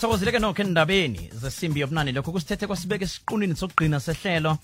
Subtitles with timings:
[0.00, 4.56] sithokozile ke nokho endabeni zesimbi yobunane lokho kusithethe kwasibeke esiqunini sokugcina sehlelo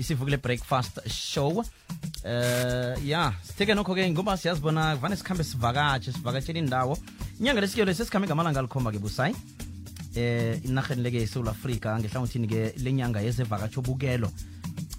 [0.00, 1.62] isivukile breakfast show.
[2.24, 6.96] Eh ya sitheke nokho ke ngoba siyazibona kuvane sikhambe sivakatshe sivakatshela indawo.
[7.38, 9.34] Inyanga lesikelo sesikhambe ngamalanga alikhomba ke busayi
[10.16, 14.32] eh inarheni leke eSouth Africa ngehlangothini ke lenyanga yezevakatsho bukelo.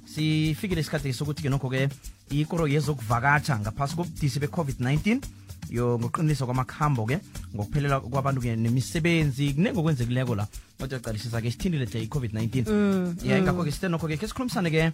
[0.06, 1.90] Sifikile isikhathi sokuthi ke nokho ke
[2.30, 5.39] ikoro yezokuvakatsha ngaphasi kobudisi be-covid-19
[5.70, 7.20] yo ngoqiniso kwamakhambo ke
[7.56, 10.48] ngokuphelela kwabantu ke nemisebenzi kuningi okwenzekileko la
[10.80, 14.92] kodwa calisisa ke sithindile hle i-covid-19 ya ingakho ke sithe nokho ke ke sikhulumisane ke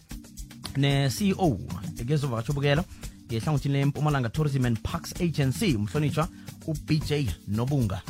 [0.77, 1.59] ne-ceo
[2.07, 2.83] kezovakatsho bukelo
[3.27, 6.27] ngehlangothini lempumalanga tourism and parks agency umhlonitshwa
[6.67, 7.11] ubj
[7.47, 8.01] nobunga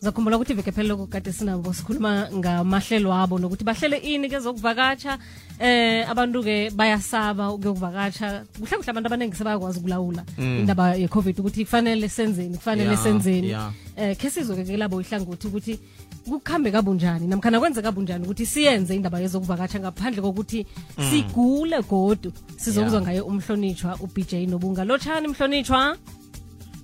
[0.00, 5.18] zakhumbula ukuthi iveke phelele kade sinabo sikhuluma ngamahlelo abo nokuthi bahlele ini ke zokuvakatsha.
[5.60, 8.44] Eh abantu ke bayasaba ukuyokuvakatsha.
[8.58, 13.48] Kuhle kuhle abantu abaningi sebayakwazi ukulawula indaba ye-covid ukuthi kufanele senzeni kufanele yeah, senzeni.
[13.48, 13.72] yeah.
[13.96, 15.78] eh khe sizwe ke labo ihlangothi ukuthi
[16.24, 20.66] kukuhambe kabunjani namkhana kwenze kabunjani ukuthi siyenze indaba yezokuvakatsha ngaphandle kokuthi
[21.10, 22.32] sigule godu.
[22.56, 23.02] Sizokuzwa yeah.
[23.02, 24.84] ngaye umhlonitshwa ubj nobunga.
[24.84, 25.96] Lotshani mhlonitshwa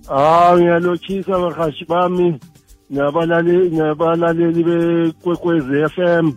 [0.09, 2.39] Ah ngiyalotshisa bahashi bami
[2.91, 6.33] nabalaleli nabalaleli bekwekwezi FM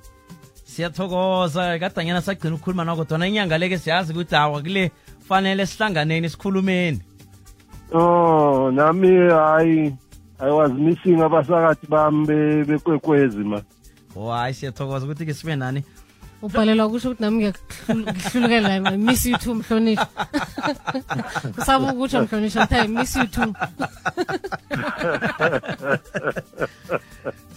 [0.65, 4.91] siyathokoza kadanyana sagcina ukukhuluma nako kodwana inyanga leke siyazi ukuthi awa kule
[5.27, 7.01] fanele sihlanganeni sikhulumeni
[7.93, 9.95] Oh nami hayi
[10.39, 13.61] I was missing abasakathi bami be- bekwekwezi ma.
[14.15, 15.83] O hayi siyathokoza ukuthi ke sibe nani?
[16.41, 20.07] Ubhalelwa kusho ukuthi nami ngiyakuhlulukela miss you too mhlonishwa
[21.57, 23.53] usaba ukutsho mhlonishwa kuthi miss you too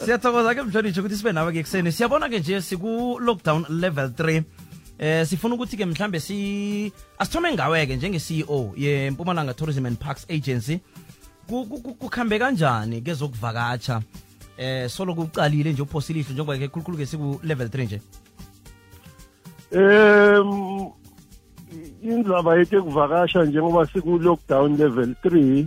[0.05, 4.43] siyathokoza ke mhlonishwa ukuthi sibe nawe ke ekuseni siyabona ke nje siku-lockdown level 3
[4.99, 10.81] eh sifuna ukuthi ke mhlambe si asithome ngawe-ke njenge-ceo yempumalanga tourism and parks agency
[11.99, 14.03] kukhambe kanjani ke kezokuvakatsha
[14.57, 18.01] eh solo kuqalile nje uphosilihlo njengoba ke khulukhulu ke siku-level 3 nje
[19.73, 20.49] Em
[22.03, 25.67] indzaba yethu ekuvakasha njengoba siku lockdown level 3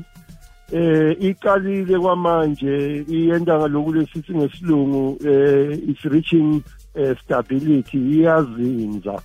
[0.72, 6.62] eh iqalile kwamanje iyenda ngaloku lesithi ngesilungu eh is reaching
[6.96, 9.16] eh, stability iyazinza.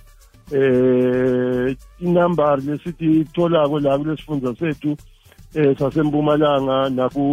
[0.51, 4.97] Eh inumber lesithi itholako la kulesifundza sethu
[5.55, 7.23] eh sasempumalanga naku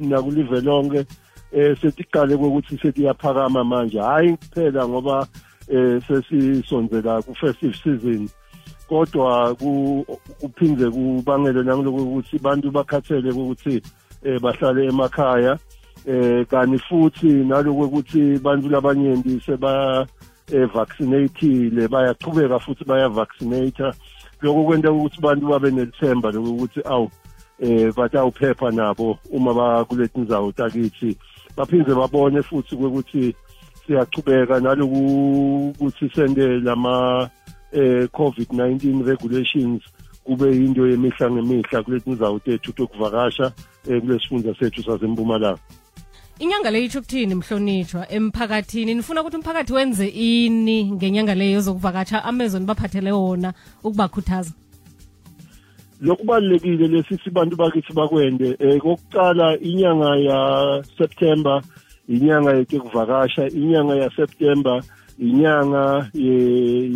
[0.00, 1.06] nakulive lonke
[1.52, 4.00] eh setiqale kokuthi setiyaphakama manje.
[4.00, 5.26] Hayi kuphela ngoba
[5.68, 8.28] eh sesisonzela ku festive season
[8.88, 10.04] kodwa ku-
[10.40, 13.82] kuphinde kubangele nangaloko ukuthi abantu bakhathele ukuthi
[14.24, 15.58] eh bahlale emakhaya
[16.06, 20.06] eh kanti futhi naloko ukuthi bantu labanyenti seba
[20.52, 23.92] eh, vaccinated bayachubeka futhi baya vaccinate
[24.42, 27.10] lokho kwenta ukuthi abantu babe nelithemba lokuthi awu
[27.60, 31.16] eh batawuphepha nabo uma bakulethi ndzawo takithi.
[31.56, 33.34] Baphinde babone futhi ukuthi
[33.86, 37.30] siyachubeka naloku ukuthi sende lama
[37.72, 39.82] eh COVID-19 regulations
[40.24, 43.52] kube into yemihla ngemihla kulethi ndzawo tethu tokuvakasha
[43.88, 45.58] eh kulesifundza sethu sasempumalanga.
[46.38, 52.60] Inyanga le itsho ukuthini mhlonitshwa emphakathini nifuna ukuthi umphakathi wenze ini ngenyanga leyo yozokuvakatsha amezwe
[52.60, 53.52] nibaphathele wona
[53.84, 54.52] ukubakhuthaza.
[56.00, 58.56] Lokubalulekile lesithi bantu bakithi bakwende.
[58.58, 60.82] Eh kokuqala inyanga ya
[62.08, 62.64] Inyanga
[63.54, 64.82] inyanga ya September
[65.18, 66.36] inyanga ye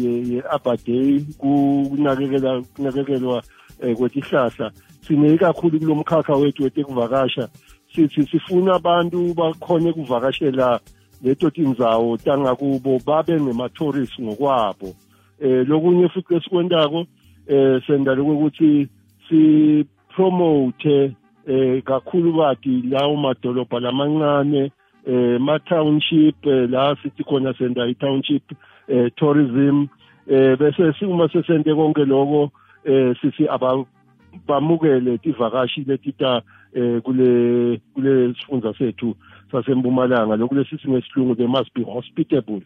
[0.02, 3.42] ye, ye Arbor Day kunakekela kunakekelwa
[3.80, 4.72] eh, kwetihlahla
[5.06, 7.48] sine kakhulu kulomkhakha wethu wetekuvakasha.
[7.94, 10.80] Sithi sifuna abantu bakhone kuvakashela
[11.22, 14.94] leto tindzawo tangakubo babe ngema-tourist ngokwabo.
[15.40, 17.06] Eh lokunye futhi esikwentako
[17.46, 18.88] eh senda lokuthi
[19.28, 24.72] si promote eh kakhulu bati lawo madolobha lamancane
[25.08, 28.44] eh ma township eh, la sithi khona senda i township
[28.88, 29.86] eh tourism
[30.28, 32.50] eh bese uma sesente konke lokho
[32.84, 33.84] eh sithi aba
[34.46, 36.42] bamukele tivakashi letita
[36.74, 39.14] eh kule kule sifundza sethu
[39.52, 40.36] sasempumalanga.
[40.36, 42.62] Lokulesithi ngesilungu they must be hospitable.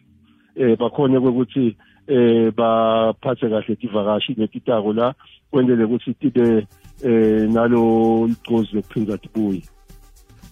[0.55, 1.75] Eh bakhone ukuthi
[2.07, 5.13] eh baphathe kahle tivakashi letitako la
[5.51, 6.67] kwendele ukuthi tibe
[7.03, 9.55] eh nalo ligcozi lokuphinda tibuye.
[9.55, 9.82] Ye-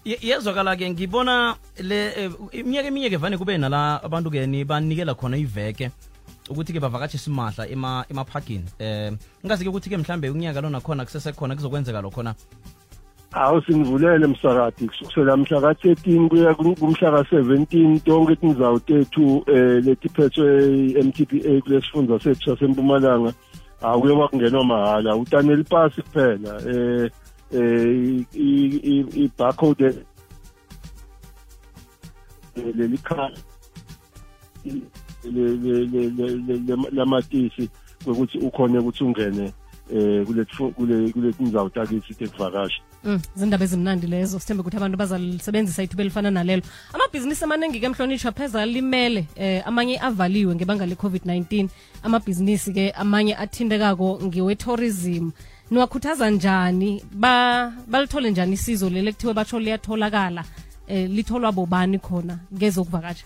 [0.05, 5.91] yezwakala-ke ngibona le eh, iminyaka eminye-ke vane kube nala abantu-ke nibanikela khona iveke
[6.49, 8.65] ukuthi-ke bavakatshe simahla ema- emaphagini.
[8.79, 12.35] Um ngazi-ke ukuthi-ke mhlambe unyaka lona khona kusesekhona kuzokwenzeka lokhona
[13.33, 20.47] awu singivulele msakati kusukela mhla ka-13 kuya ku- kumhla ka-17 tonke tindzawo tethu eh letiphethwe
[20.99, 23.33] i-mtpa kulesifundza sethu sasempumalanga
[23.81, 25.15] akuyoba kungenwa mahhala.
[25.15, 27.09] Utaneli pasi kuphela eh
[27.53, 29.07] eh i-
[32.55, 32.97] eh, leli
[36.67, 37.69] le- lamatisi
[38.03, 39.53] kwekuthi ukhone ukuthi ungene
[39.93, 40.45] eh kule
[40.75, 46.31] kule kule indzawo takithi tekuvakasha Mm, zindaba ezimnandi lezo sithembe ukuthi abantu bazalisebenzisa ithuba elifana
[46.31, 46.61] nalelo
[46.93, 51.67] amabhizinisi amaningi-ke mhlonishwa pheza limele eh, amanye avaliwe ngebanga le-covid-19
[52.03, 55.29] amabhizinisi ke amanye athintekako ngewe-tourism
[55.71, 57.03] niwakhuthaza njani?
[57.13, 60.43] Ba balithole njani isizo leli kuthiwe batsho liyatholakala
[60.87, 63.25] eh, litholwa bobani khona ngezokuvakatsha?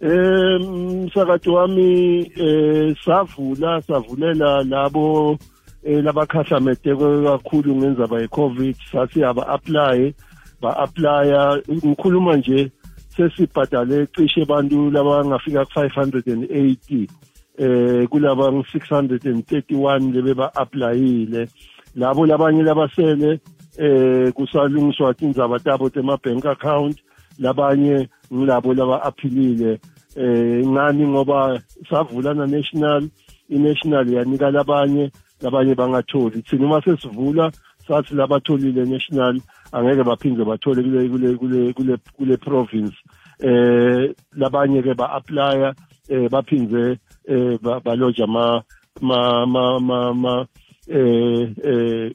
[0.00, 5.38] Eh msakathi wami eh savula savulela labo
[5.84, 10.14] eh labakhahlamete kakhulu ngenzaba yeCovid sathi aba apply
[10.62, 12.70] ba applya ngikhuluma nje
[13.16, 17.08] sesibhadale cishe abantu labangafika ku 580
[17.58, 21.48] eh kulaba ngu 631 lebe ba applyile
[21.96, 23.40] labo labanye labasele
[23.78, 26.98] eh kusalungiswa indzaba tabo tema bank account.
[27.38, 29.80] Labanye ngilabo laba aphilile
[30.16, 31.60] eh ngani ngoba
[31.90, 33.08] savula na national
[33.48, 35.10] i-national yanika labanye
[35.40, 36.42] labanye bangatholi.
[36.42, 37.50] Thina uma sesivula
[37.88, 39.40] sathi labatholile national
[39.72, 42.96] angeke baphinde bathole kule kule kule kule kule province.
[43.40, 45.74] Eh labanye ke ba-applya
[46.08, 46.98] eh baphindze
[47.28, 48.62] eh ba- baloja ma
[49.00, 50.46] ma ma ma ma
[50.88, 52.12] eh eh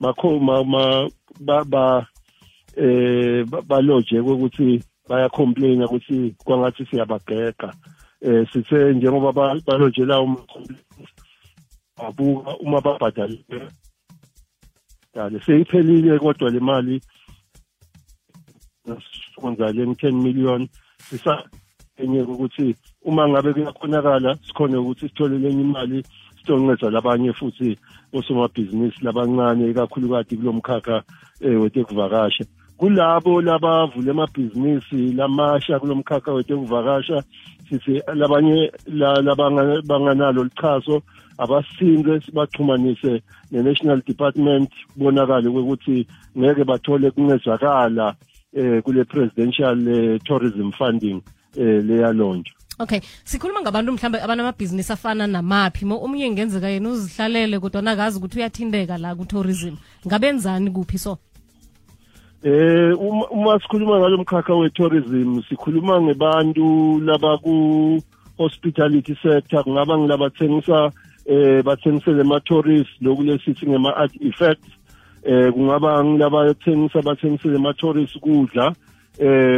[0.00, 0.62] makho ma
[1.40, 2.06] ba ba
[2.76, 7.74] eh ba- baloje ukuthi bayacomplaina ukuthi kwangathi siyabageka
[8.20, 10.36] eh sithe njengoba ba- balojela um
[11.96, 13.68] abuka uma babhadalile
[15.14, 17.00] dale seyiphelile kodwa le mali
[19.36, 20.68] kwenza le 10 million
[21.08, 21.44] sisa
[21.96, 26.02] enye ukuthi uma ngabe kuyakhonakala sikhone ukuthi sithole lenye imali
[26.38, 27.78] sitonceda labanye futhi
[28.12, 31.02] osomabhizinisi labancane kakhulukazi kulomkhakha
[31.40, 32.44] eh wetekuvakasha.
[32.76, 37.22] Kulabo labavule amabhizinisi lamasha kulomkhakha wetekuvakasha
[37.68, 41.02] sithi labanye la- labanga- banganalo lichazo
[41.38, 46.06] abasinze sibaxhumanise ne-national department kubonakale ukuthi
[46.38, 48.14] ngeke bathole kuncedakala
[48.52, 51.22] eh kule presidential eh, tourism funding
[51.56, 55.84] eh leyalonjwa okay sikhuluma ngabantu mhlawumbe abanamabhizinisi afana namaphi.
[55.84, 59.76] Mo omunye ngenzeka yena uzihlalele kodwa nakazi ukuthi uyathinteka la ku-tourism.
[60.06, 61.18] Ngabenzani kuphi so?
[62.42, 68.00] Eh uma uma sikhuluma ngalomkhakha we-tourism sikhuluma ngebantu laba ku
[68.38, 69.64] hospitality sector.
[69.64, 70.90] Kungaba ngilabathengisa
[71.26, 74.72] eh bathengisele ama tourists lokhu lesithi ngema art effects.
[75.22, 78.66] Eh kungaba ngilabathengisa bathengisele ama tourists kudla.
[78.66, 78.89] eh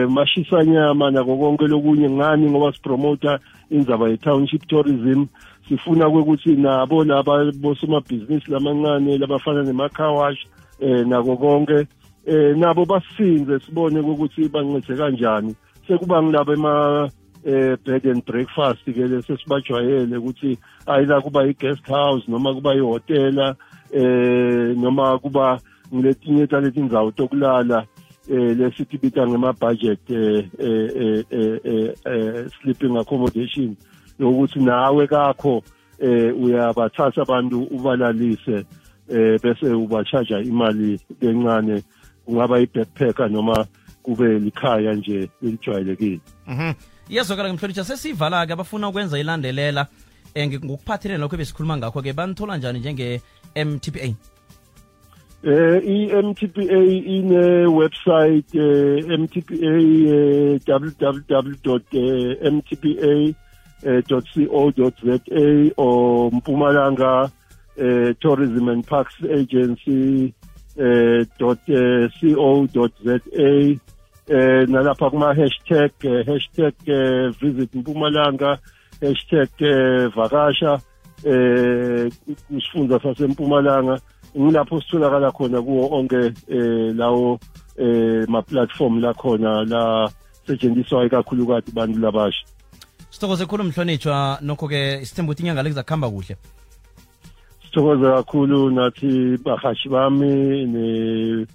[0.09, 3.39] mashisa nyama nako konke lokunye ngani ngoba sipromota
[3.71, 5.27] indzaba ye-township tourism.
[5.69, 10.47] Sifuna ukuthi nabo laba bosomabhizinisi lamancane labafana nema-carwash
[10.81, 11.87] eh nako konke
[12.27, 15.55] eh nabo basinze sibone ukuthi bancede kanjani.
[15.89, 17.11] Sekuba ngilabo ema
[17.45, 23.55] eh bed and breakfast ke lese sibajwayele ukuthi ayila kuba i-guest house noma kuba ihotela
[23.93, 25.59] eh noma kuba
[25.95, 27.87] ngiletinye taleti indzawo tokulala.
[28.31, 33.77] Eh lesitibita ngema-budget eh eh eh eh, eh sleeping accommodation
[34.19, 35.63] yokuthi nawe kakho
[35.99, 38.65] eh uyabathatha abantu ubalalise
[39.09, 41.83] eh bese ubachaja imali lencane
[42.25, 43.67] kungaba i-backpacker noma
[44.03, 46.21] kube likhaya nje elijwayelekile.
[46.47, 46.73] Mhm.
[47.09, 49.87] iyazwakala mhlonitsha sesivala-ke abafuna ukwenza ilandelela
[50.37, 54.15] ngokuphathelene lokho ebesikhuluma ngakho-ke banithola njani njenge-mtpa
[55.45, 56.81] eh i-MTPA
[57.17, 59.75] ine website eh MTPA
[60.15, 61.83] eh, www.mtpa.co.za
[65.77, 67.31] or Mpumalanga
[67.77, 70.33] eh, Tourism and Parks Agency
[70.79, 73.79] eh, dot eh, co.za eh
[74.69, 78.59] nalapha kuma hashtag eh, hashtag eh, visit Mpumalanga
[79.01, 80.81] hashtag eh, vakasha
[81.25, 82.11] eh
[82.47, 83.99] kusifunda sasempumalanga.
[84.39, 87.39] Ngilapho sitholakala khona kuwo onke eh lawo
[87.77, 90.11] eh ma platform la khona la
[90.47, 92.45] setshenziswa ikakhulukazi bantu labasha.
[93.11, 96.37] Sithokoze khulu mhlonitshwa nokho-ke isithemba ukuthi inyanga le kuzakuhamba kuhle.
[97.65, 101.47] Sithokoza kakhulu nathi bahashi bami ne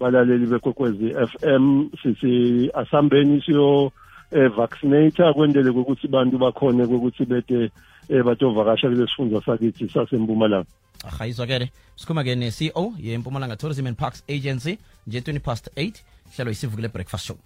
[0.00, 3.92] balaleli bekwekwezi FM sithi asambeni siyo
[4.30, 7.70] eh vaccinator kwendele ukuthi bantu bakhone ukuthi bete
[8.08, 10.66] eh batovakasha kulesifundza sakithi sasempumalanga.
[11.06, 15.92] Ahayizwakele sikhuluma-ke ne-ceo yempumalanga tourism and parks agency nje 20 past 8
[16.36, 17.36] hlelo isivukile breakfast show